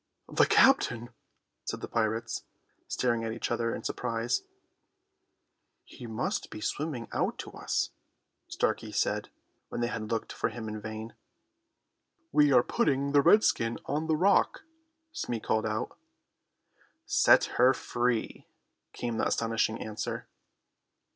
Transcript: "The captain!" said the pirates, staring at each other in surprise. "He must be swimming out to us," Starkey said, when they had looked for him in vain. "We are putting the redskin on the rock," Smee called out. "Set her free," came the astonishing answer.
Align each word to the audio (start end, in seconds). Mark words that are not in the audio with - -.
"The 0.33 0.47
captain!" 0.47 1.09
said 1.63 1.81
the 1.81 1.87
pirates, 1.87 2.41
staring 2.87 3.23
at 3.23 3.33
each 3.33 3.51
other 3.51 3.71
in 3.75 3.83
surprise. 3.83 4.41
"He 5.83 6.07
must 6.07 6.49
be 6.49 6.59
swimming 6.59 7.07
out 7.11 7.37
to 7.37 7.51
us," 7.51 7.91
Starkey 8.47 8.91
said, 8.93 9.29
when 9.69 9.79
they 9.79 9.89
had 9.89 10.09
looked 10.09 10.33
for 10.33 10.49
him 10.49 10.67
in 10.67 10.81
vain. 10.81 11.13
"We 12.31 12.51
are 12.51 12.63
putting 12.63 13.11
the 13.11 13.21
redskin 13.21 13.77
on 13.85 14.07
the 14.07 14.15
rock," 14.17 14.63
Smee 15.11 15.39
called 15.39 15.67
out. 15.67 15.95
"Set 17.05 17.45
her 17.59 17.71
free," 17.71 18.47
came 18.93 19.17
the 19.17 19.27
astonishing 19.27 19.79
answer. 19.79 20.27